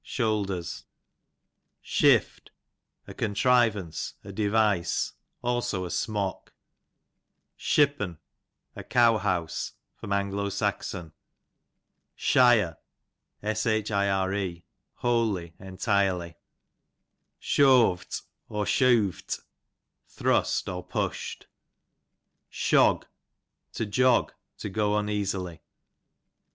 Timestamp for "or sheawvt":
18.49-19.41